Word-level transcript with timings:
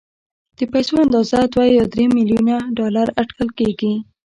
د 0.57 0.59
پيسو 0.71 0.93
اندازه 1.05 1.39
دوه 1.53 1.65
يا 1.77 1.83
درې 1.93 2.05
ميليونه 2.15 2.55
ډالر 2.77 3.07
اټکل 3.21 3.49
کېږي. 3.59 3.93